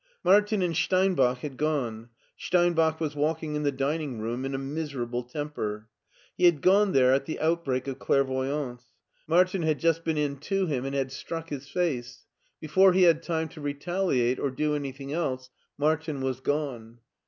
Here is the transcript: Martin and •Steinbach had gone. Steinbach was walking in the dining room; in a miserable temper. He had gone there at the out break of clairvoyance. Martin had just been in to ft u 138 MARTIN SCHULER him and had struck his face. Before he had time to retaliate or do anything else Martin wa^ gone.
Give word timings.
Martin 0.23 0.63
and 0.63 0.73
•Steinbach 0.73 1.37
had 1.41 1.57
gone. 1.57 2.09
Steinbach 2.35 2.99
was 2.99 3.15
walking 3.15 3.53
in 3.53 3.61
the 3.61 3.71
dining 3.71 4.19
room; 4.19 4.45
in 4.45 4.55
a 4.55 4.57
miserable 4.57 5.21
temper. 5.21 5.89
He 6.35 6.45
had 6.45 6.63
gone 6.63 6.93
there 6.93 7.13
at 7.13 7.25
the 7.25 7.39
out 7.39 7.63
break 7.63 7.87
of 7.87 7.99
clairvoyance. 7.99 8.83
Martin 9.27 9.61
had 9.61 9.77
just 9.77 10.03
been 10.03 10.17
in 10.17 10.37
to 10.37 10.65
ft 10.65 10.65
u 10.65 10.65
138 10.65 10.71
MARTIN 10.71 10.71
SCHULER 10.71 10.79
him 10.79 10.85
and 10.85 10.95
had 10.95 11.11
struck 11.11 11.49
his 11.49 11.69
face. 11.69 12.25
Before 12.59 12.93
he 12.93 13.03
had 13.03 13.21
time 13.21 13.47
to 13.49 13.61
retaliate 13.61 14.39
or 14.39 14.49
do 14.49 14.73
anything 14.73 15.13
else 15.13 15.51
Martin 15.77 16.19
wa^ 16.21 16.41
gone. 16.41 16.97